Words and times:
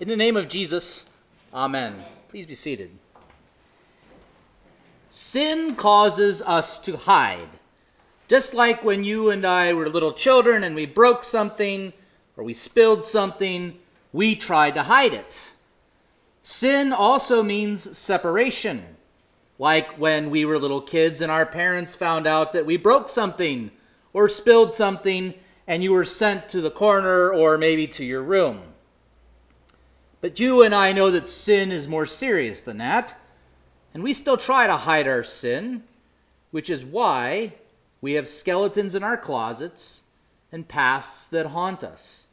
In 0.00 0.06
the 0.06 0.16
name 0.16 0.36
of 0.36 0.48
Jesus, 0.48 1.06
Amen. 1.52 2.04
Please 2.28 2.46
be 2.46 2.54
seated. 2.54 2.90
Sin 5.10 5.74
causes 5.74 6.40
us 6.40 6.78
to 6.80 6.96
hide. 6.96 7.48
Just 8.28 8.54
like 8.54 8.84
when 8.84 9.02
you 9.02 9.30
and 9.30 9.44
I 9.44 9.72
were 9.72 9.88
little 9.88 10.12
children 10.12 10.62
and 10.62 10.76
we 10.76 10.86
broke 10.86 11.24
something 11.24 11.92
or 12.36 12.44
we 12.44 12.54
spilled 12.54 13.06
something, 13.06 13.76
we 14.12 14.36
tried 14.36 14.76
to 14.76 14.84
hide 14.84 15.14
it. 15.14 15.52
Sin 16.42 16.92
also 16.92 17.42
means 17.42 17.98
separation. 17.98 18.84
Like 19.58 19.98
when 19.98 20.30
we 20.30 20.44
were 20.44 20.60
little 20.60 20.80
kids 20.80 21.20
and 21.20 21.32
our 21.32 21.44
parents 21.44 21.96
found 21.96 22.28
out 22.28 22.52
that 22.52 22.66
we 22.66 22.76
broke 22.76 23.08
something 23.08 23.72
or 24.12 24.28
spilled 24.28 24.74
something 24.74 25.34
and 25.66 25.82
you 25.82 25.90
were 25.90 26.04
sent 26.04 26.48
to 26.50 26.60
the 26.60 26.70
corner 26.70 27.32
or 27.32 27.58
maybe 27.58 27.88
to 27.88 28.04
your 28.04 28.22
room. 28.22 28.62
But 30.20 30.40
you 30.40 30.62
and 30.62 30.74
I 30.74 30.92
know 30.92 31.10
that 31.10 31.28
sin 31.28 31.70
is 31.70 31.86
more 31.86 32.06
serious 32.06 32.60
than 32.60 32.78
that, 32.78 33.18
and 33.94 34.02
we 34.02 34.12
still 34.12 34.36
try 34.36 34.66
to 34.66 34.76
hide 34.76 35.06
our 35.06 35.22
sin, 35.22 35.84
which 36.50 36.68
is 36.68 36.84
why 36.84 37.54
we 38.00 38.12
have 38.12 38.28
skeletons 38.28 38.94
in 38.94 39.02
our 39.02 39.16
closets 39.16 40.04
and 40.50 40.68
pasts 40.68 41.26
that 41.28 41.46
haunt 41.46 41.84
us. 41.84 42.26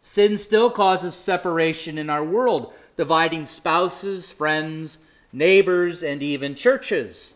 Sin 0.00 0.36
still 0.36 0.70
causes 0.70 1.14
separation 1.14 1.96
in 1.96 2.10
our 2.10 2.24
world, 2.24 2.72
dividing 2.96 3.46
spouses, 3.46 4.32
friends, 4.32 4.98
neighbors, 5.32 6.02
and 6.02 6.22
even 6.22 6.54
churches. 6.54 7.34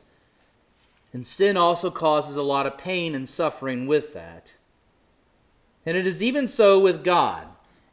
And 1.13 1.27
sin 1.27 1.57
also 1.57 1.91
causes 1.91 2.37
a 2.37 2.43
lot 2.43 2.67
of 2.67 2.77
pain 2.77 3.15
and 3.15 3.29
suffering 3.29 3.87
with 3.87 4.13
that. 4.15 4.55
And 5.87 5.97
it 5.97 6.07
is 6.07 6.23
even 6.23 6.49
so 6.49 6.81
with 6.81 7.05
God. 7.05 7.47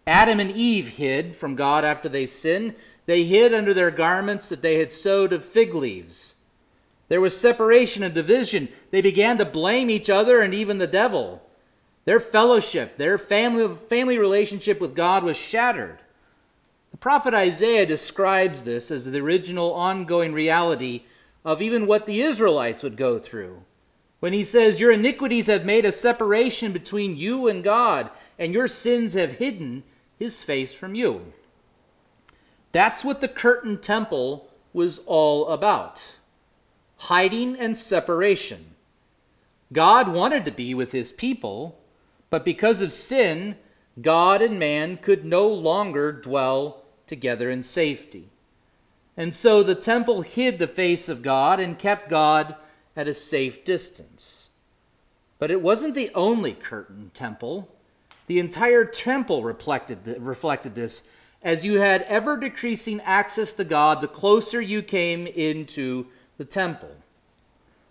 Adam 0.05 0.39
and 0.39 0.51
Eve 0.51 0.89
hid 0.89 1.35
from 1.35 1.55
God 1.55 1.85
after 1.85 2.09
they 2.09 2.27
sinned. 2.27 2.75
They 3.05 3.23
hid 3.23 3.53
under 3.53 3.73
their 3.73 3.91
garments 3.91 4.49
that 4.49 4.61
they 4.61 4.75
had 4.77 4.91
sewed 4.91 5.33
of 5.33 5.45
fig 5.45 5.73
leaves. 5.73 6.35
There 7.09 7.21
was 7.21 7.37
separation 7.37 8.03
and 8.03 8.13
division. 8.13 8.69
They 8.91 9.01
began 9.01 9.37
to 9.37 9.45
blame 9.45 9.89
each 9.89 10.09
other 10.09 10.41
and 10.41 10.53
even 10.53 10.77
the 10.77 10.87
devil. 10.87 11.41
Their 12.05 12.19
fellowship, 12.19 12.97
their 12.97 13.17
family, 13.17 13.75
family 13.89 14.17
relationship 14.17 14.81
with 14.81 14.95
God 14.95 15.23
was 15.23 15.37
shattered. 15.37 15.99
The 16.91 16.97
prophet 16.97 17.33
Isaiah 17.33 17.85
describes 17.85 18.63
this 18.63 18.91
as 18.91 19.05
the 19.05 19.19
original 19.19 19.73
ongoing 19.73 20.33
reality 20.33 21.03
of 21.45 21.61
even 21.61 21.87
what 21.87 22.05
the 22.05 22.21
Israelites 22.21 22.83
would 22.83 22.97
go 22.97 23.19
through. 23.19 23.63
When 24.19 24.33
he 24.33 24.43
says, 24.43 24.79
Your 24.79 24.91
iniquities 24.91 25.47
have 25.47 25.65
made 25.65 25.85
a 25.85 25.91
separation 25.91 26.71
between 26.71 27.17
you 27.17 27.47
and 27.47 27.63
God, 27.63 28.09
and 28.39 28.53
your 28.53 28.67
sins 28.67 29.13
have 29.13 29.33
hidden 29.33 29.83
his 30.23 30.41
face 30.41 30.73
from 30.73 30.95
you. 30.95 31.33
That's 32.71 33.03
what 33.03 33.19
the 33.19 33.27
curtain 33.27 33.77
temple 33.77 34.49
was 34.71 34.99
all 34.99 35.49
about 35.49 36.01
hiding 36.97 37.57
and 37.57 37.77
separation. 37.77 38.75
God 39.73 40.07
wanted 40.07 40.45
to 40.45 40.51
be 40.51 40.73
with 40.73 40.93
his 40.93 41.11
people, 41.11 41.77
but 42.29 42.45
because 42.45 42.79
of 42.79 42.93
sin, 42.93 43.57
God 44.01 44.41
and 44.41 44.57
man 44.57 44.95
could 44.95 45.25
no 45.25 45.47
longer 45.47 46.13
dwell 46.13 46.85
together 47.05 47.49
in 47.49 47.61
safety. 47.61 48.29
And 49.17 49.35
so 49.35 49.61
the 49.61 49.75
temple 49.75 50.21
hid 50.21 50.59
the 50.59 50.67
face 50.67 51.09
of 51.09 51.21
God 51.21 51.59
and 51.59 51.77
kept 51.77 52.09
God 52.09 52.55
at 52.95 53.09
a 53.09 53.13
safe 53.13 53.65
distance. 53.65 54.49
But 55.39 55.51
it 55.51 55.61
wasn't 55.61 55.95
the 55.95 56.09
only 56.15 56.53
curtain 56.53 57.11
temple. 57.13 57.72
The 58.27 58.39
entire 58.39 58.85
temple 58.85 59.43
reflected, 59.43 60.17
reflected 60.19 60.75
this. 60.75 61.03
As 61.41 61.65
you 61.65 61.79
had 61.79 62.03
ever 62.03 62.37
decreasing 62.37 63.01
access 63.01 63.53
to 63.53 63.63
God, 63.63 64.01
the 64.01 64.07
closer 64.07 64.61
you 64.61 64.81
came 64.81 65.27
into 65.27 66.07
the 66.37 66.45
temple. 66.45 66.95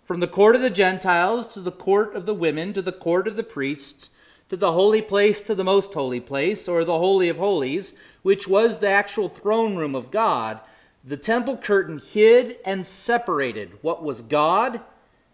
From 0.05 0.19
the 0.19 0.27
court 0.27 0.55
of 0.55 0.61
the 0.61 0.69
Gentiles 0.69 1.47
to 1.53 1.61
the 1.61 1.71
court 1.71 2.15
of 2.15 2.25
the 2.25 2.33
women 2.33 2.73
to 2.73 2.81
the 2.81 2.91
court 2.91 3.27
of 3.27 3.35
the 3.35 3.43
priests 3.43 4.09
to 4.49 4.57
the 4.57 4.73
holy 4.73 5.01
place 5.01 5.41
to 5.41 5.55
the 5.55 5.63
most 5.63 5.93
holy 5.93 6.19
place, 6.19 6.67
or 6.67 6.83
the 6.83 6.97
Holy 6.97 7.29
of 7.29 7.37
Holies, 7.37 7.95
which 8.21 8.47
was 8.47 8.79
the 8.79 8.89
actual 8.89 9.29
throne 9.29 9.75
room 9.75 9.95
of 9.95 10.11
God, 10.11 10.59
the 11.03 11.17
temple 11.17 11.57
curtain 11.57 11.99
hid 11.99 12.57
and 12.65 12.85
separated 12.85 13.71
what 13.81 14.03
was 14.03 14.21
God 14.21 14.81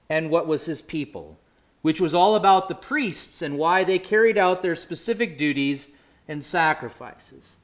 and 0.10 0.30
what 0.30 0.48
was 0.48 0.66
his 0.66 0.81
people 0.81 1.39
which 1.82 2.02
was 2.02 2.14
all 2.14 2.36
about 2.36 2.68
the 2.68 2.76
priests 2.76 3.42
and 3.42 3.58
why 3.58 3.84
they 3.84 4.00
carried 4.00 4.38
out 4.38 4.62
their 4.62 4.76
specific 4.76 5.38
duties 5.38 5.90
and 6.28 6.44
sacrifices. 6.44 7.56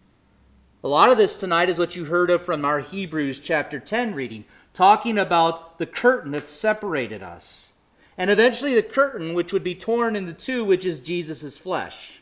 A 0.83 0.87
lot 0.87 1.11
of 1.11 1.17
this 1.17 1.37
tonight 1.37 1.69
is 1.69 1.79
what 1.79 1.95
you 1.95 2.05
heard 2.05 2.29
of 2.29 2.43
from 2.43 2.63
our 2.63 2.79
Hebrews 2.79 3.39
chapter 3.39 3.79
10 3.79 4.13
reading, 4.13 4.45
talking 4.73 5.17
about 5.17 5.79
the 5.79 5.85
curtain 5.85 6.31
that 6.31 6.49
separated 6.49 7.23
us. 7.23 7.73
And 8.17 8.29
eventually 8.29 8.75
the 8.75 8.83
curtain 8.83 9.33
which 9.33 9.51
would 9.51 9.63
be 9.63 9.75
torn 9.75 10.15
into 10.15 10.33
two, 10.33 10.63
which 10.63 10.85
is 10.85 10.99
Jesus' 10.99 11.57
flesh. 11.57 12.21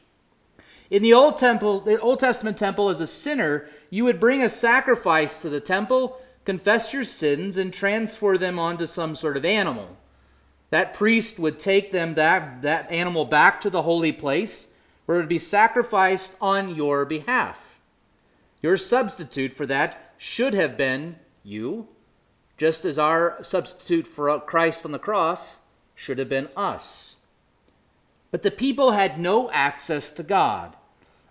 In 0.89 1.03
the 1.03 1.13
Old 1.13 1.37
Temple, 1.37 1.81
the 1.81 1.99
Old 1.99 2.19
Testament 2.19 2.57
temple 2.57 2.89
as 2.89 3.01
a 3.01 3.07
sinner, 3.07 3.67
you 3.89 4.03
would 4.05 4.19
bring 4.19 4.41
a 4.41 4.49
sacrifice 4.49 5.41
to 5.41 5.49
the 5.49 5.59
temple, 5.59 6.21
confess 6.45 6.93
your 6.93 7.03
sins, 7.03 7.57
and 7.57 7.73
transfer 7.73 8.37
them 8.37 8.59
onto 8.59 8.85
some 8.85 9.15
sort 9.15 9.37
of 9.37 9.45
animal. 9.45 9.97
That 10.73 10.95
priest 10.95 11.37
would 11.37 11.59
take 11.59 11.91
them 11.91 12.15
that, 12.15 12.63
that 12.63 12.89
animal 12.91 13.25
back 13.25 13.61
to 13.61 13.69
the 13.69 13.83
holy 13.83 14.11
place 14.11 14.69
where 15.05 15.19
it 15.19 15.21
would 15.21 15.29
be 15.29 15.37
sacrificed 15.37 16.31
on 16.41 16.73
your 16.73 17.05
behalf. 17.05 17.77
Your 18.59 18.77
substitute 18.77 19.53
for 19.53 19.67
that 19.67 20.15
should 20.17 20.55
have 20.55 20.75
been 20.75 21.17
you, 21.43 21.89
just 22.57 22.85
as 22.85 22.97
our 22.97 23.37
substitute 23.43 24.07
for 24.07 24.39
Christ 24.39 24.83
on 24.83 24.91
the 24.91 24.97
cross 24.97 25.59
should 25.93 26.17
have 26.17 26.29
been 26.29 26.49
us. 26.57 27.17
But 28.31 28.41
the 28.41 28.49
people 28.49 28.93
had 28.93 29.19
no 29.19 29.51
access 29.51 30.09
to 30.09 30.23
God. 30.23 30.75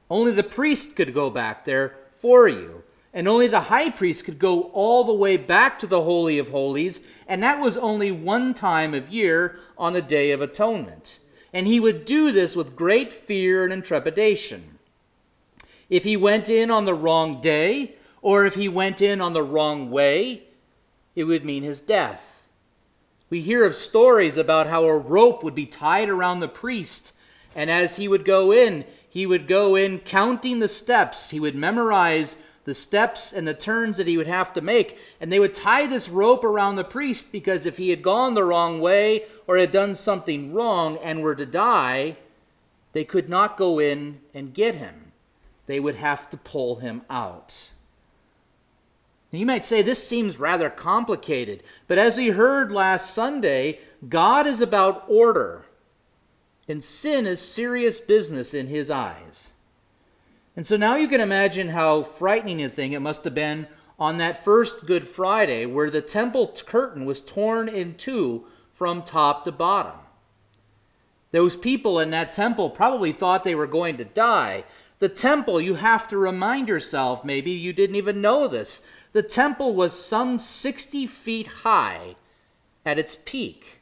Only 0.08 0.31
the 0.31 0.44
priest 0.44 0.94
could 0.94 1.12
go 1.12 1.31
back 1.31 1.64
there 1.64 1.97
for 2.20 2.47
you 2.47 2.84
and 3.15 3.28
only 3.28 3.47
the 3.47 3.61
high 3.62 3.91
priest 3.91 4.25
could 4.25 4.39
go 4.39 4.62
all 4.73 5.05
the 5.05 5.12
way 5.12 5.37
back 5.37 5.78
to 5.78 5.87
the 5.87 6.03
Holy 6.03 6.39
of 6.39 6.49
Holies, 6.49 7.03
and 7.27 7.43
that 7.43 7.61
was 7.61 7.77
only 7.77 8.11
one 8.11 8.55
time 8.55 8.95
of 8.95 9.11
year 9.11 9.59
on 9.77 9.93
the 9.93 10.03
Day 10.03 10.31
of 10.31 10.41
Atonement. 10.41 11.19
And 11.53 11.67
he 11.67 11.78
would 11.78 12.05
do 12.05 12.33
this 12.33 12.56
with 12.56 12.77
great 12.77 13.12
fear 13.12 13.65
and 13.65 13.73
intrepidation. 13.73 14.78
If 15.91 16.05
he 16.05 16.17
went 16.17 16.49
in 16.49 16.71
on 16.71 16.87
the 16.87 16.95
wrong 16.95 17.41
day, 17.43 17.97
or 18.23 18.47
if 18.47 18.55
he 18.55 18.69
went 18.69 19.03
in 19.03 19.21
on 19.21 19.34
the 19.34 19.43
wrong 19.43 19.91
way, 19.91 20.44
it 21.15 21.25
would 21.25 21.44
mean 21.44 21.62
his 21.62 21.83
death. 21.83 22.49
We 23.29 23.43
hear 23.43 23.65
of 23.67 23.75
stories 23.75 24.39
about 24.39 24.69
how 24.69 24.84
a 24.84 24.97
rope 24.97 25.43
would 25.43 25.55
be 25.55 25.67
tied 25.67 26.09
around 26.09 26.41
the 26.41 26.49
priest, 26.49 27.12
and 27.55 27.71
as 27.71 27.97
he 27.97 28.09
would 28.09 28.25
go 28.25 28.53
in, 28.53 28.87
he 29.06 29.27
would 29.27 29.47
go 29.47 29.75
in 29.75 29.99
counting 29.99 30.61
the 30.61 30.69
steps. 30.69 31.29
He 31.29 31.41
would 31.41 31.55
memorize 31.55 32.37
the 32.65 32.75
steps 32.75 33.33
and 33.33 33.47
the 33.47 33.55
turns 33.55 33.97
that 33.97 34.06
he 34.06 34.17
would 34.17 34.27
have 34.27 34.53
to 34.55 34.61
make. 34.61 34.99
And 35.21 35.33
they 35.33 35.41
would 35.41 35.55
tie 35.55 35.87
this 35.87 36.09
rope 36.09 36.45
around 36.45 36.77
the 36.77 36.84
priest 36.84 37.33
because 37.33 37.67
if 37.67 37.77
he 37.77 37.91
had 37.91 38.03
gone 38.03 38.34
the 38.34 38.45
wrong 38.45 38.81
way 38.81 39.25
or 39.47 39.59
had 39.59 39.73
done 39.73 39.97
something 39.97 40.53
wrong 40.53 40.99
and 41.03 41.23
were 41.23 41.34
to 41.34 41.47
die, 41.47 42.17
they 42.93 43.05
could 43.05 43.28
not 43.28 43.56
go 43.56 43.78
in 43.78 44.21
and 44.33 44.55
get 44.55 44.77
him. 44.77 45.12
They 45.67 45.81
would 45.81 45.97
have 45.97 46.31
to 46.31 46.37
pull 46.37 46.77
him 46.77 47.03
out. 47.09 47.71
You 49.33 49.47
might 49.47 49.65
say 49.65 49.81
this 49.81 50.06
seems 50.06 50.39
rather 50.39 50.69
complicated, 50.69 51.62
but 51.89 51.97
as 51.97 52.19
we 52.19 52.29
heard 52.29 52.71
last 52.71 53.15
Sunday, 53.15 53.81
God 54.06 54.47
is 54.47 54.61
about 54.61 55.05
order, 55.09 55.65
and 56.69 56.84
sin 56.84 57.27
is 57.27 57.41
serious 57.41 57.99
business 57.99 58.53
in 58.53 58.67
his 58.67 58.91
eyes. 58.91 59.53
And 60.56 60.66
so 60.66 60.76
now 60.76 60.96
you 60.96 61.08
can 61.08 61.20
imagine 61.20 61.68
how 61.68 62.02
frightening 62.02 62.62
a 62.62 62.68
thing 62.68 62.92
it 62.92 63.00
must 63.00 63.24
have 63.24 63.34
been 63.34 63.66
on 63.99 64.19
that 64.19 64.44
first 64.44 64.87
Good 64.87 65.06
Friday 65.06 65.64
where 65.64 65.90
the 65.90 66.02
temple 66.02 66.54
curtain 66.66 67.04
was 67.04 67.20
torn 67.20 67.69
in 67.69 67.94
two 67.94 68.44
from 68.75 69.02
top 69.02 69.44
to 69.44 69.52
bottom. 69.52 69.99
Those 71.31 71.56
people 71.56 71.99
in 71.99 72.10
that 72.10 72.32
temple 72.32 72.69
probably 72.69 73.12
thought 73.12 73.44
they 73.44 73.54
were 73.54 73.66
going 73.66 73.96
to 73.96 74.04
die. 74.04 74.64
The 74.99 75.08
temple, 75.08 75.60
you 75.60 75.76
have 75.76 76.06
to 76.08 76.19
remind 76.19 76.69
yourself, 76.69 77.25
maybe 77.25 77.50
you 77.50 77.72
didn't 77.72 77.96
even 77.96 78.20
know 78.20 78.46
this, 78.46 78.82
the 79.12 79.22
temple 79.22 79.75
was 79.75 79.93
some 79.93 80.38
60 80.38 81.06
feet 81.06 81.46
high 81.46 82.16
at 82.84 82.98
its 82.98 83.16
peak. 83.25 83.81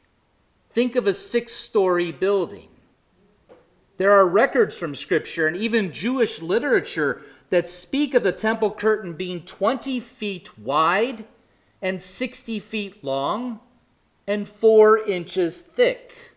Think 0.71 0.95
of 0.95 1.07
a 1.07 1.13
six 1.13 1.53
story 1.53 2.11
building. 2.11 2.69
There 3.97 4.11
are 4.13 4.27
records 4.27 4.77
from 4.77 4.95
Scripture 4.95 5.47
and 5.47 5.55
even 5.55 5.91
Jewish 5.91 6.41
literature 6.41 7.21
that 7.49 7.69
speak 7.69 8.13
of 8.13 8.23
the 8.23 8.31
temple 8.31 8.71
curtain 8.71 9.13
being 9.13 9.43
20 9.43 9.99
feet 9.99 10.57
wide 10.57 11.25
and 11.81 12.01
60 12.01 12.59
feet 12.59 13.03
long 13.03 13.59
and 14.25 14.47
4 14.47 14.99
inches 14.99 15.61
thick. 15.61 16.35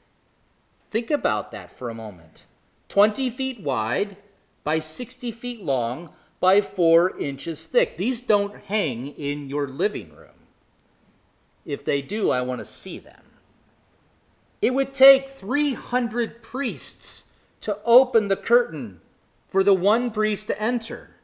Think 0.91 1.11
about 1.11 1.51
that 1.51 1.77
for 1.77 1.91
a 1.91 1.95
moment. 1.95 2.45
20 2.89 3.31
feet 3.31 3.61
wide 3.61 4.17
by 4.63 4.81
60 4.81 5.33
feet 5.33 5.63
long 5.63 6.11
by 6.41 6.61
four 6.61 7.19
inches 7.19 7.67
thick. 7.67 7.97
These 7.97 8.21
don't 8.21 8.55
hang 8.67 9.09
in 9.09 9.49
your 9.49 9.67
living 9.67 10.15
room. 10.15 10.29
If 11.65 11.85
they 11.85 12.03
do, 12.03 12.31
I 12.31 12.43
want 12.43 12.61
to 12.61 12.65
see 12.65 12.99
them. 12.99 13.23
It 14.61 14.75
would 14.75 14.95
take 14.95 15.31
300 15.31 16.43
priests 16.43 17.24
to 17.65 17.79
open 17.87 18.29
the 18.29 18.37
curtain 18.37 19.01
for 19.49 19.65
the 19.65 19.73
one 19.73 20.11
priest 20.11 20.49
to 20.49 20.63
enter. 20.63 21.17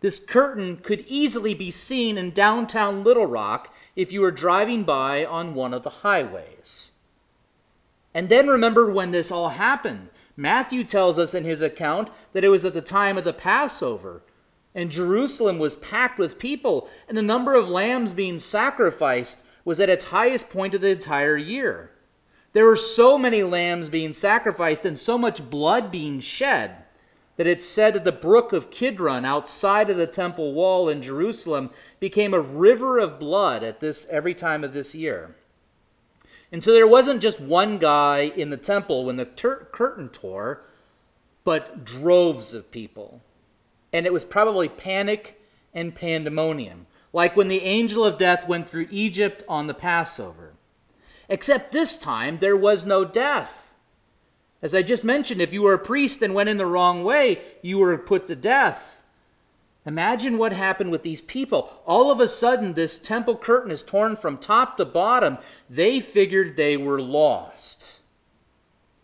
This 0.00 0.24
curtain 0.24 0.76
could 0.76 1.04
easily 1.08 1.54
be 1.54 1.72
seen 1.72 2.16
in 2.16 2.30
downtown 2.30 3.02
Little 3.02 3.26
Rock 3.26 3.74
if 3.96 4.12
you 4.12 4.20
were 4.20 4.30
driving 4.30 4.84
by 4.84 5.24
on 5.24 5.54
one 5.54 5.74
of 5.74 5.82
the 5.82 5.90
highways. 5.90 6.92
And 8.14 8.28
then 8.28 8.46
remember 8.46 8.88
when 8.92 9.10
this 9.10 9.32
all 9.32 9.48
happened. 9.48 10.10
Matthew 10.36 10.84
tells 10.84 11.18
us 11.18 11.34
in 11.34 11.42
his 11.42 11.62
account 11.62 12.10
that 12.32 12.44
it 12.44 12.48
was 12.48 12.64
at 12.64 12.72
the 12.72 12.80
time 12.80 13.18
of 13.18 13.24
the 13.24 13.32
Passover, 13.32 14.22
and 14.72 14.88
Jerusalem 14.88 15.58
was 15.58 15.74
packed 15.74 16.16
with 16.16 16.38
people, 16.38 16.88
and 17.08 17.18
the 17.18 17.22
number 17.22 17.56
of 17.56 17.68
lambs 17.68 18.14
being 18.14 18.38
sacrificed 18.38 19.42
was 19.64 19.80
at 19.80 19.90
its 19.90 20.04
highest 20.04 20.48
point 20.48 20.76
of 20.76 20.80
the 20.80 20.90
entire 20.90 21.36
year. 21.36 21.90
There 22.52 22.66
were 22.66 22.76
so 22.76 23.16
many 23.16 23.42
lambs 23.42 23.88
being 23.88 24.12
sacrificed 24.12 24.84
and 24.84 24.98
so 24.98 25.16
much 25.16 25.48
blood 25.50 25.90
being 25.90 26.20
shed 26.20 26.84
that 27.36 27.46
it's 27.46 27.66
said 27.66 27.94
that 27.94 28.04
the 28.04 28.12
brook 28.12 28.52
of 28.52 28.70
Kidron 28.70 29.24
outside 29.24 29.88
of 29.88 29.96
the 29.96 30.06
temple 30.06 30.52
wall 30.52 30.88
in 30.88 31.00
Jerusalem 31.00 31.70
became 31.98 32.34
a 32.34 32.40
river 32.40 32.98
of 32.98 33.18
blood 33.18 33.62
at 33.62 33.80
this 33.80 34.06
every 34.10 34.34
time 34.34 34.62
of 34.64 34.74
this 34.74 34.94
year. 34.94 35.36
And 36.52 36.62
so 36.64 36.72
there 36.72 36.88
wasn't 36.88 37.22
just 37.22 37.40
one 37.40 37.78
guy 37.78 38.32
in 38.36 38.50
the 38.50 38.56
temple 38.56 39.04
when 39.04 39.16
the 39.16 39.24
ter- 39.24 39.68
curtain 39.72 40.08
tore, 40.08 40.64
but 41.44 41.84
droves 41.84 42.52
of 42.52 42.70
people. 42.70 43.22
And 43.92 44.06
it 44.06 44.12
was 44.12 44.24
probably 44.24 44.68
panic 44.68 45.40
and 45.72 45.94
pandemonium, 45.94 46.86
like 47.12 47.36
when 47.36 47.48
the 47.48 47.62
angel 47.62 48.04
of 48.04 48.18
death 48.18 48.48
went 48.48 48.68
through 48.68 48.88
Egypt 48.90 49.44
on 49.48 49.68
the 49.68 49.74
Passover. 49.74 50.54
Except 51.30 51.72
this 51.72 51.96
time 51.96 52.38
there 52.40 52.56
was 52.56 52.84
no 52.84 53.04
death. 53.04 53.72
As 54.60 54.74
I 54.74 54.82
just 54.82 55.04
mentioned, 55.04 55.40
if 55.40 55.52
you 55.52 55.62
were 55.62 55.72
a 55.72 55.78
priest 55.78 56.20
and 56.20 56.34
went 56.34 56.50
in 56.50 56.58
the 56.58 56.66
wrong 56.66 57.04
way, 57.04 57.40
you 57.62 57.78
were 57.78 57.96
put 57.96 58.26
to 58.26 58.36
death. 58.36 59.02
Imagine 59.86 60.36
what 60.36 60.52
happened 60.52 60.90
with 60.90 61.02
these 61.02 61.22
people. 61.22 61.72
All 61.86 62.10
of 62.10 62.20
a 62.20 62.28
sudden, 62.28 62.74
this 62.74 62.98
temple 62.98 63.36
curtain 63.36 63.70
is 63.70 63.82
torn 63.82 64.16
from 64.16 64.36
top 64.36 64.76
to 64.76 64.84
bottom. 64.84 65.38
They 65.70 66.00
figured 66.00 66.56
they 66.56 66.76
were 66.76 67.00
lost. 67.00 68.00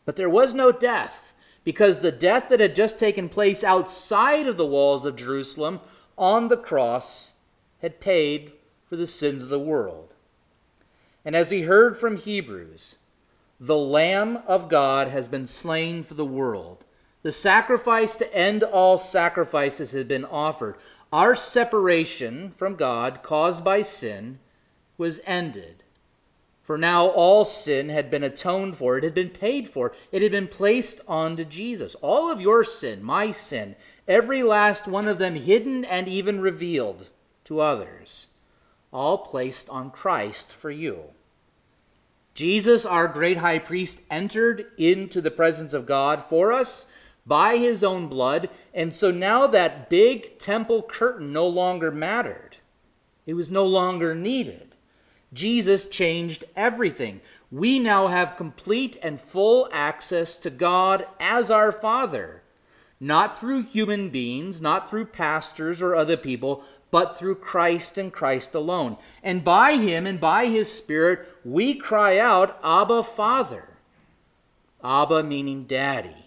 But 0.05 0.17
there 0.17 0.29
was 0.29 0.53
no 0.53 0.71
death, 0.73 1.35
because 1.65 2.01
the 2.01 2.13
death 2.13 2.51
that 2.51 2.61
had 2.61 2.77
just 2.77 2.99
taken 2.99 3.31
place 3.31 3.65
outside 3.65 4.47
of 4.47 4.59
the 4.59 4.67
walls 4.67 5.07
of 5.07 5.17
Jerusalem 5.17 5.81
on 6.19 6.49
the 6.49 6.59
cross 6.59 7.33
had 7.81 8.01
paid 8.01 8.53
for 8.89 8.97
the 8.97 9.07
sins 9.07 9.43
of 9.43 9.49
the 9.49 9.59
world. 9.59 10.13
And 11.27 11.35
as 11.35 11.51
we 11.51 11.63
heard 11.63 11.99
from 11.99 12.19
Hebrews, 12.19 12.99
the 13.59 13.77
Lamb 13.77 14.45
of 14.47 14.69
God 14.69 15.09
has 15.09 15.27
been 15.27 15.49
slain 15.49 16.05
for 16.05 16.15
the 16.15 16.25
world. 16.25 16.85
The 17.25 17.33
sacrifice 17.33 18.15
to 18.19 18.33
end 18.33 18.63
all 18.63 18.97
sacrifices 18.97 19.91
has 19.91 20.05
been 20.05 20.25
offered. 20.25 20.77
Our 21.13 21.35
separation 21.35 22.53
from 22.57 22.77
God 22.77 23.25
caused 23.25 23.65
by 23.65 23.83
sin 23.83 24.39
was 24.99 25.21
ended. 25.27 25.83
For 26.63 26.79
now 26.79 27.07
all 27.07 27.45
sin 27.45 27.89
had 27.89 28.09
been 28.09 28.23
atoned 28.23 28.77
for, 28.77 28.97
it 28.97 29.03
had 29.03 29.15
been 29.15 29.31
paid 29.31 29.69
for, 29.69 29.93
it 30.13 30.23
had 30.23 30.31
been 30.31 30.47
placed 30.47 31.01
onto 31.09 31.45
Jesus. 31.45 31.97
All 31.97 32.31
of 32.31 32.41
your 32.41 32.63
sin, 32.63 33.03
my 33.03 33.33
sin, 33.33 33.75
every 34.07 34.45
last 34.45 34.87
one 34.87 35.09
of 35.09 35.19
them 35.19 35.35
hidden 35.35 35.85
and 35.85 36.07
even 36.07 36.41
revealed 36.41 37.09
to 37.47 37.59
others, 37.59 38.29
all 38.93 39.19
placed 39.19 39.69
on 39.69 39.91
Christ 39.91 40.53
for 40.53 40.71
you. 40.71 41.11
Jesus, 42.37 42.85
our 42.85 43.09
great 43.09 43.39
high 43.39 43.59
priest, 43.59 44.03
entered 44.11 44.67
into 44.77 45.21
the 45.23 45.31
presence 45.31 45.73
of 45.73 45.87
God 45.87 46.23
for 46.29 46.53
us 46.53 46.87
by 47.27 47.57
his 47.57 47.83
own 47.83 48.09
blood, 48.09 48.51
and 48.75 48.95
so 48.95 49.11
now 49.11 49.47
that 49.47 49.89
big 49.89 50.39
temple 50.39 50.83
curtain 50.83 51.33
no 51.33 51.49
longer 51.49 51.91
mattered. 51.91 52.59
It 53.25 53.35
was 53.35 53.51
no 53.51 53.65
longer 53.65 54.15
needed. 54.15 54.75
Jesus 55.33 55.89
changed 55.89 56.45
everything. 56.55 57.23
We 57.51 57.79
now 57.79 58.09
have 58.09 58.37
complete 58.37 58.99
and 59.03 59.21
full 59.21 59.69
access 59.73 60.37
to 60.37 60.51
God 60.51 61.07
as 61.19 61.51
our 61.51 61.73
Father, 61.73 62.43
not 63.01 63.41
through 63.41 63.63
human 63.63 64.11
beings, 64.11 64.61
not 64.61 64.91
through 64.91 65.07
pastors 65.07 65.81
or 65.81 65.97
other 65.97 66.17
people, 66.19 66.65
but 66.91 67.19
through 67.19 67.37
Christ 67.37 67.99
and 67.99 68.13
Christ 68.13 68.55
alone. 68.55 68.97
And 69.23 69.45
by 69.45 69.73
Him 69.73 70.07
and 70.07 70.21
by 70.21 70.47
His 70.47 70.73
Spirit, 70.73 71.27
we 71.45 71.75
cry 71.75 72.19
out, 72.19 72.59
Abba, 72.63 73.03
Father. 73.03 73.69
Abba 74.83 75.23
meaning 75.23 75.65
daddy. 75.65 76.27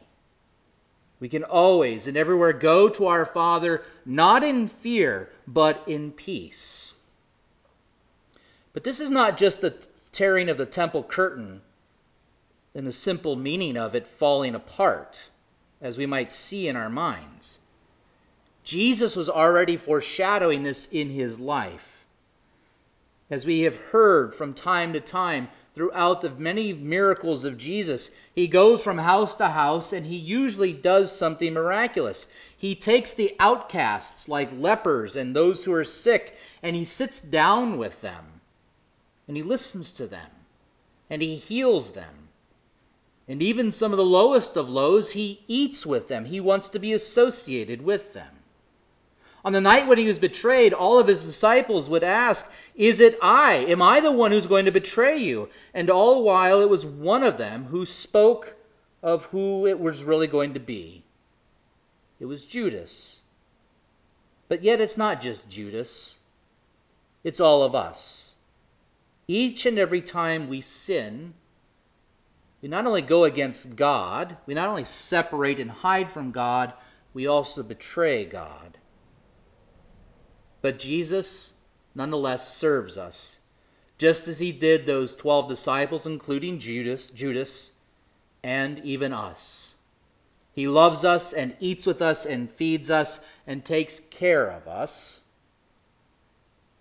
We 1.19 1.29
can 1.29 1.43
always 1.43 2.07
and 2.07 2.15
everywhere 2.15 2.53
go 2.53 2.89
to 2.89 3.07
our 3.07 3.25
Father, 3.25 3.83
not 4.05 4.43
in 4.43 4.67
fear, 4.67 5.29
but 5.47 5.83
in 5.85 6.11
peace. 6.11 6.93
But 8.73 8.83
this 8.83 8.99
is 8.99 9.09
not 9.09 9.37
just 9.37 9.61
the 9.61 9.85
tearing 10.11 10.49
of 10.49 10.57
the 10.57 10.65
temple 10.65 11.03
curtain 11.03 11.61
and 12.73 12.85
the 12.85 12.93
simple 12.93 13.35
meaning 13.35 13.75
of 13.77 13.95
it 13.95 14.07
falling 14.07 14.55
apart, 14.55 15.29
as 15.81 15.97
we 15.97 16.05
might 16.05 16.31
see 16.31 16.67
in 16.67 16.75
our 16.75 16.89
minds. 16.89 17.58
Jesus 18.69 19.15
was 19.15 19.27
already 19.27 19.77
foreshadowing 19.77 20.61
this 20.61 20.87
in 20.91 21.09
his 21.09 21.39
life. 21.39 22.05
As 23.27 23.43
we 23.43 23.61
have 23.61 23.77
heard 23.77 24.35
from 24.35 24.53
time 24.53 24.93
to 24.93 24.99
time 24.99 25.49
throughout 25.73 26.21
the 26.21 26.29
many 26.29 26.71
miracles 26.71 27.45
of 27.45 27.57
Jesus, 27.57 28.11
he 28.35 28.47
goes 28.47 28.83
from 28.83 28.99
house 28.99 29.33
to 29.37 29.47
house 29.47 29.91
and 29.91 30.05
he 30.05 30.17
usually 30.17 30.71
does 30.71 31.11
something 31.11 31.51
miraculous. 31.51 32.27
He 32.55 32.75
takes 32.75 33.11
the 33.11 33.35
outcasts, 33.39 34.29
like 34.29 34.51
lepers 34.55 35.15
and 35.15 35.35
those 35.35 35.65
who 35.65 35.73
are 35.73 35.83
sick, 35.83 36.37
and 36.61 36.75
he 36.75 36.85
sits 36.85 37.19
down 37.19 37.79
with 37.79 38.01
them 38.01 38.41
and 39.27 39.35
he 39.35 39.41
listens 39.41 39.91
to 39.93 40.05
them 40.05 40.29
and 41.09 41.23
he 41.23 41.37
heals 41.37 41.93
them. 41.93 42.29
And 43.27 43.41
even 43.41 43.71
some 43.71 43.93
of 43.93 43.97
the 43.97 44.05
lowest 44.05 44.55
of 44.55 44.69
lows, 44.69 45.13
he 45.13 45.41
eats 45.47 45.87
with 45.87 46.07
them. 46.07 46.25
He 46.25 46.39
wants 46.39 46.69
to 46.69 46.77
be 46.77 46.93
associated 46.93 47.81
with 47.81 48.13
them. 48.13 48.38
On 49.45 49.53
the 49.53 49.61
night 49.61 49.87
when 49.87 49.97
he 49.97 50.07
was 50.07 50.19
betrayed, 50.19 50.73
all 50.73 50.99
of 50.99 51.07
his 51.07 51.23
disciples 51.23 51.89
would 51.89 52.03
ask, 52.03 52.51
Is 52.75 52.99
it 52.99 53.17
I? 53.21 53.53
Am 53.55 53.81
I 53.81 53.99
the 53.99 54.11
one 54.11 54.31
who's 54.31 54.47
going 54.47 54.65
to 54.65 54.71
betray 54.71 55.17
you? 55.17 55.49
And 55.73 55.89
all 55.89 56.15
the 56.15 56.21
while 56.21 56.59
it 56.61 56.69
was 56.69 56.85
one 56.85 57.23
of 57.23 57.37
them 57.37 57.65
who 57.65 57.85
spoke 57.85 58.55
of 59.01 59.25
who 59.25 59.65
it 59.65 59.79
was 59.79 60.03
really 60.03 60.27
going 60.27 60.53
to 60.53 60.59
be. 60.59 61.03
It 62.19 62.25
was 62.25 62.45
Judas. 62.45 63.21
But 64.49 64.63
yet 64.63 64.81
it's 64.81 64.97
not 64.97 65.21
just 65.21 65.49
Judas, 65.49 66.17
it's 67.23 67.39
all 67.39 67.63
of 67.63 67.75
us. 67.75 68.35
Each 69.27 69.65
and 69.65 69.77
every 69.77 70.01
time 70.01 70.49
we 70.49 70.59
sin, 70.59 71.35
we 72.61 72.67
not 72.67 72.87
only 72.87 73.03
go 73.03 73.23
against 73.23 73.75
God, 73.75 74.37
we 74.45 74.53
not 74.53 74.67
only 74.67 74.85
separate 74.85 75.59
and 75.59 75.69
hide 75.69 76.11
from 76.11 76.31
God, 76.31 76.73
we 77.13 77.27
also 77.27 77.61
betray 77.61 78.25
God. 78.25 78.78
But 80.61 80.79
Jesus 80.79 81.53
nonetheless 81.95 82.53
serves 82.53 82.97
us, 82.97 83.37
just 83.97 84.27
as 84.27 84.39
he 84.39 84.51
did 84.51 84.85
those 84.85 85.15
12 85.15 85.49
disciples, 85.49 86.05
including 86.05 86.59
Judas, 86.59 87.07
Judas, 87.07 87.71
and 88.43 88.79
even 88.79 89.13
us. 89.13 89.75
He 90.53 90.67
loves 90.67 91.05
us 91.05 91.31
and 91.31 91.55
eats 91.59 91.85
with 91.85 92.01
us 92.01 92.25
and 92.25 92.51
feeds 92.51 92.89
us 92.89 93.23
and 93.47 93.63
takes 93.63 93.99
care 93.99 94.49
of 94.49 94.67
us. 94.67 95.21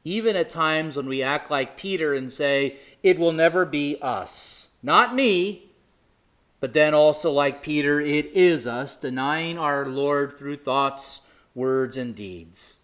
Even 0.04 0.36
at 0.36 0.50
times 0.50 0.96
when 0.96 1.06
we 1.06 1.22
act 1.22 1.50
like 1.50 1.76
Peter 1.76 2.14
and 2.14 2.32
say, 2.32 2.76
It 3.02 3.18
will 3.18 3.32
never 3.32 3.64
be 3.64 3.98
us. 4.00 4.70
Not 4.82 5.14
me, 5.14 5.70
but 6.60 6.72
then 6.72 6.94
also 6.94 7.30
like 7.30 7.62
Peter, 7.62 8.00
it 8.00 8.26
is 8.26 8.66
us, 8.66 8.98
denying 8.98 9.58
our 9.58 9.86
Lord 9.86 10.36
through 10.36 10.56
thoughts, 10.56 11.20
words, 11.54 11.96
and 11.96 12.16
deeds. 12.16 12.77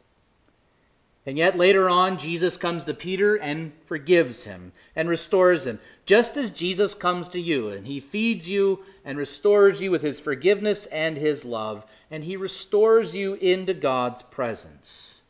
And 1.26 1.38
yet 1.38 1.57
later 1.57 1.88
on, 1.88 2.19
Jesus 2.19 2.59
comes 2.59 2.85
to 2.85 2.93
Peter 2.93 3.35
and 3.37 3.73
forgives 3.87 4.45
him 4.45 4.73
and 4.95 5.09
restores 5.09 5.66
him, 5.66 5.78
just 6.04 6.37
as 6.37 6.50
Jesus 6.50 6.93
comes 6.93 7.28
to 7.31 7.40
you 7.40 7.71
and 7.71 7.87
he 7.87 7.99
feeds 7.99 8.47
you 8.47 8.81
and 9.07 9.16
restores 9.16 9.81
you 9.81 9.90
with 9.90 10.02
his 10.02 10.21
forgiveness 10.21 10.85
and 10.87 11.16
his 11.16 11.45
love, 11.45 11.87
and 12.11 12.25
he 12.25 12.37
restores 12.37 13.14
you 13.16 13.35
into 13.35 13.73
God's 13.73 14.21
presence. 14.21 15.23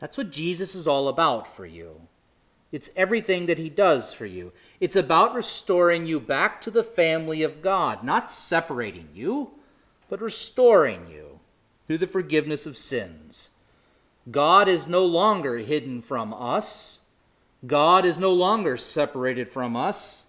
That's 0.00 0.18
what 0.18 0.32
Jesus 0.32 0.74
is 0.74 0.88
all 0.88 1.06
about 1.06 1.54
for 1.54 1.64
you. 1.64 2.00
It's 2.72 2.90
everything 2.96 3.46
that 3.46 3.58
he 3.58 3.70
does 3.70 4.12
for 4.12 4.26
you. 4.26 4.52
It's 4.80 4.96
about 4.96 5.34
restoring 5.34 6.06
you 6.06 6.20
back 6.20 6.60
to 6.62 6.70
the 6.70 6.84
family 6.84 7.42
of 7.42 7.62
God, 7.62 8.02
not 8.02 8.32
separating 8.32 9.08
you, 9.14 9.52
but 10.08 10.20
restoring 10.20 11.06
you. 11.08 11.38
through 11.88 11.98
the 11.98 12.06
forgiveness 12.06 12.66
of 12.66 12.76
sins. 12.76 13.48
God 14.30 14.68
is 14.68 14.86
no 14.86 15.04
longer 15.04 15.58
hidden 15.58 16.02
from 16.02 16.34
us. 16.34 17.00
God 17.66 18.04
is 18.04 18.18
no 18.18 18.32
longer 18.32 18.76
separated 18.76 19.48
from 19.48 19.74
us, 19.74 20.26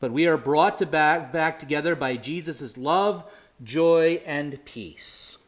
but 0.00 0.12
we 0.12 0.26
are 0.26 0.36
brought 0.36 0.78
to 0.78 0.86
back, 0.86 1.32
back 1.32 1.58
together 1.58 1.96
by 1.96 2.16
Jesus' 2.16 2.76
love, 2.76 3.24
joy, 3.62 4.20
and 4.26 4.64
peace. 4.64 5.38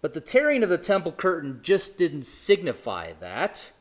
But 0.00 0.14
the 0.14 0.20
tearing 0.20 0.62
of 0.62 0.68
the 0.68 0.78
temple 0.78 1.12
curtain 1.12 1.60
just 1.62 1.98
didn't 1.98 2.24
signify 2.24 3.12
that. 3.20 3.72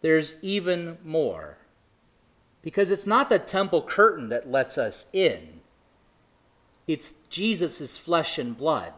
There's 0.00 0.36
even 0.42 0.98
more. 1.04 1.58
Because 2.62 2.90
it's 2.90 3.06
not 3.06 3.28
the 3.28 3.38
temple 3.38 3.82
curtain 3.82 4.28
that 4.30 4.50
lets 4.50 4.76
us 4.76 5.06
in, 5.12 5.60
it's 6.88 7.14
Jesus' 7.30 7.96
flesh 7.96 8.38
and 8.38 8.56
blood, 8.56 8.92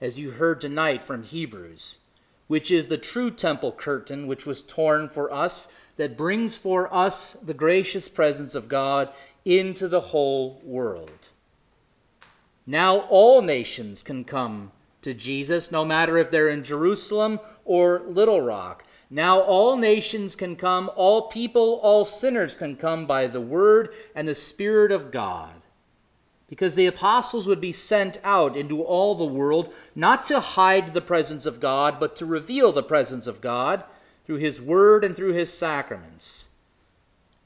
as 0.00 0.18
you 0.18 0.32
heard 0.32 0.60
tonight 0.60 1.02
from 1.02 1.22
Hebrews, 1.22 1.98
which 2.46 2.70
is 2.70 2.86
the 2.86 2.98
true 2.98 3.30
temple 3.30 3.72
curtain 3.72 4.26
which 4.26 4.46
was 4.46 4.62
torn 4.62 5.08
for 5.08 5.32
us, 5.32 5.68
that 5.96 6.16
brings 6.16 6.56
for 6.56 6.92
us 6.94 7.34
the 7.34 7.54
gracious 7.54 8.08
presence 8.08 8.54
of 8.54 8.68
God 8.68 9.10
into 9.44 9.88
the 9.88 10.00
whole 10.00 10.60
world. 10.64 11.28
Now 12.66 12.98
all 13.08 13.42
nations 13.42 14.02
can 14.02 14.24
come 14.24 14.72
to 15.02 15.14
Jesus, 15.14 15.72
no 15.72 15.84
matter 15.84 16.16
if 16.18 16.30
they're 16.30 16.48
in 16.48 16.62
Jerusalem 16.62 17.40
or 17.64 18.02
Little 18.06 18.40
Rock. 18.40 18.84
Now 19.10 19.40
all 19.40 19.76
nations 19.76 20.36
can 20.36 20.54
come, 20.54 20.90
all 20.94 21.22
people, 21.28 21.80
all 21.82 22.04
sinners 22.04 22.54
can 22.54 22.76
come 22.76 23.06
by 23.06 23.26
the 23.26 23.40
word 23.40 23.90
and 24.14 24.28
the 24.28 24.34
Spirit 24.34 24.92
of 24.92 25.10
God. 25.10 25.57
Because 26.48 26.74
the 26.74 26.86
apostles 26.86 27.46
would 27.46 27.60
be 27.60 27.72
sent 27.72 28.18
out 28.24 28.56
into 28.56 28.82
all 28.82 29.14
the 29.14 29.24
world, 29.24 29.72
not 29.94 30.24
to 30.24 30.40
hide 30.40 30.94
the 30.94 31.00
presence 31.00 31.44
of 31.44 31.60
God, 31.60 32.00
but 32.00 32.16
to 32.16 32.26
reveal 32.26 32.72
the 32.72 32.82
presence 32.82 33.26
of 33.26 33.40
God 33.40 33.84
through 34.24 34.36
his 34.36 34.60
word 34.60 35.04
and 35.04 35.14
through 35.14 35.34
his 35.34 35.52
sacraments. 35.52 36.48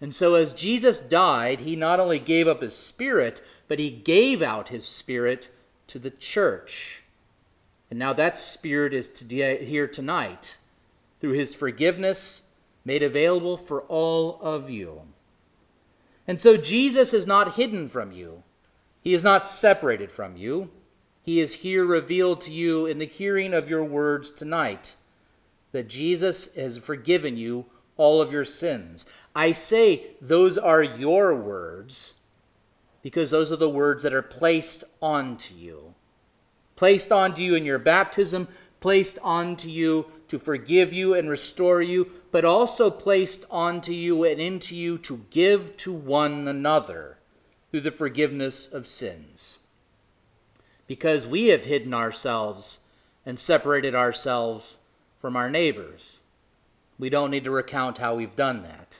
And 0.00 0.14
so, 0.14 0.34
as 0.34 0.52
Jesus 0.52 0.98
died, 1.00 1.60
he 1.60 1.76
not 1.76 2.00
only 2.00 2.18
gave 2.18 2.48
up 2.48 2.62
his 2.62 2.74
spirit, 2.74 3.40
but 3.68 3.78
he 3.78 3.90
gave 3.90 4.42
out 4.42 4.68
his 4.68 4.84
spirit 4.84 5.48
to 5.86 5.98
the 5.98 6.10
church. 6.10 7.02
And 7.90 7.98
now 7.98 8.12
that 8.14 8.38
spirit 8.38 8.94
is 8.94 9.10
here 9.28 9.86
tonight 9.86 10.56
through 11.20 11.32
his 11.32 11.54
forgiveness 11.54 12.42
made 12.84 13.02
available 13.02 13.56
for 13.56 13.82
all 13.82 14.40
of 14.42 14.70
you. 14.70 15.02
And 16.26 16.40
so 16.40 16.56
Jesus 16.56 17.12
is 17.12 17.26
not 17.26 17.54
hidden 17.54 17.88
from 17.88 18.10
you, 18.12 18.42
he 19.02 19.14
is 19.14 19.24
not 19.24 19.48
separated 19.48 20.12
from 20.12 20.36
you. 20.36 20.70
He 21.22 21.40
is 21.40 21.56
here 21.56 21.84
revealed 21.84 22.40
to 22.42 22.52
you 22.52 22.86
in 22.86 22.98
the 22.98 23.06
hearing 23.06 23.52
of 23.52 23.68
your 23.68 23.84
words 23.84 24.30
tonight 24.30 24.94
that 25.72 25.88
Jesus 25.88 26.54
has 26.54 26.78
forgiven 26.78 27.36
you 27.36 27.66
all 27.96 28.20
of 28.20 28.30
your 28.30 28.44
sins. 28.44 29.04
I 29.34 29.52
say 29.52 30.12
those 30.20 30.56
are 30.56 30.82
your 30.82 31.34
words 31.34 32.14
because 33.02 33.32
those 33.32 33.50
are 33.50 33.56
the 33.56 33.68
words 33.68 34.04
that 34.04 34.14
are 34.14 34.22
placed 34.22 34.84
onto 35.00 35.54
you. 35.54 35.94
Placed 36.76 37.10
onto 37.10 37.42
you 37.42 37.56
in 37.56 37.64
your 37.64 37.78
baptism, 37.80 38.46
placed 38.80 39.18
onto 39.22 39.68
you 39.68 40.06
to 40.28 40.38
forgive 40.38 40.92
you 40.92 41.14
and 41.14 41.28
restore 41.28 41.82
you, 41.82 42.10
but 42.30 42.44
also 42.44 42.90
placed 42.90 43.44
onto 43.50 43.92
you 43.92 44.24
and 44.24 44.40
into 44.40 44.76
you 44.76 44.96
to 44.98 45.24
give 45.30 45.76
to 45.78 45.92
one 45.92 46.46
another 46.46 47.18
through 47.72 47.80
the 47.80 47.90
forgiveness 47.90 48.70
of 48.70 48.86
sins. 48.86 49.58
Because 50.86 51.26
we 51.26 51.46
have 51.48 51.64
hidden 51.64 51.94
ourselves 51.94 52.80
and 53.24 53.40
separated 53.40 53.94
ourselves 53.94 54.76
from 55.18 55.36
our 55.36 55.48
neighbors. 55.48 56.20
We 56.98 57.08
don't 57.08 57.30
need 57.30 57.44
to 57.44 57.50
recount 57.50 57.96
how 57.96 58.14
we've 58.14 58.36
done 58.36 58.62
that. 58.64 58.98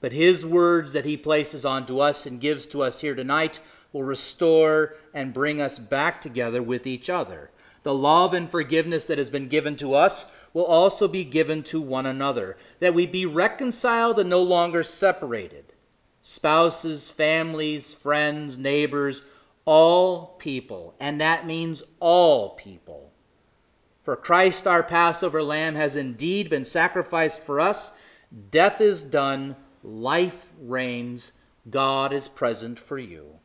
But 0.00 0.12
His 0.12 0.46
words 0.46 0.92
that 0.92 1.04
He 1.04 1.16
places 1.16 1.64
onto 1.64 1.98
us 1.98 2.26
and 2.26 2.40
gives 2.40 2.64
to 2.66 2.82
us 2.84 3.00
here 3.00 3.16
tonight 3.16 3.58
will 3.92 4.04
restore 4.04 4.94
and 5.12 5.34
bring 5.34 5.60
us 5.60 5.80
back 5.80 6.20
together 6.20 6.62
with 6.62 6.86
each 6.86 7.10
other. 7.10 7.50
The 7.82 7.92
love 7.92 8.32
and 8.32 8.48
forgiveness 8.48 9.04
that 9.06 9.18
has 9.18 9.30
been 9.30 9.48
given 9.48 9.74
to 9.76 9.94
us 9.94 10.30
will 10.54 10.64
also 10.64 11.08
be 11.08 11.24
given 11.24 11.64
to 11.64 11.80
one 11.80 12.06
another, 12.06 12.56
that 12.78 12.94
we 12.94 13.06
be 13.06 13.26
reconciled 13.26 14.20
and 14.20 14.30
no 14.30 14.42
longer 14.42 14.84
separated. 14.84 15.72
Spouses, 16.22 17.08
families, 17.08 17.94
friends, 17.94 18.58
neighbors, 18.58 19.22
all 19.64 20.34
people, 20.38 20.94
and 21.00 21.20
that 21.20 21.46
means 21.46 21.82
all 21.98 22.50
people. 22.50 23.10
For 24.02 24.16
Christ, 24.16 24.66
our 24.66 24.82
Passover 24.82 25.42
lamb, 25.42 25.74
has 25.74 25.96
indeed 25.96 26.50
been 26.50 26.64
sacrificed 26.64 27.42
for 27.42 27.60
us. 27.60 27.92
Death 28.50 28.80
is 28.80 29.04
done, 29.04 29.56
life 29.82 30.46
reigns, 30.60 31.32
God 31.68 32.12
is 32.12 32.28
present 32.28 32.78
for 32.78 32.98
you. 32.98 33.38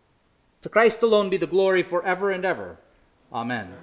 To 0.62 0.70
Christ 0.70 1.03
alone 1.03 1.29
be 1.29 1.38
the 1.38 1.48
glory 1.48 1.84
forever 1.84 2.32
and 2.32 2.44
ever. 2.44 2.79
Amen. 3.32 3.65
Amen. 3.65 3.77